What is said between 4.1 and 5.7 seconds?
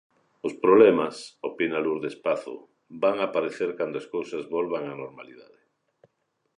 cousas volvan á normalidade.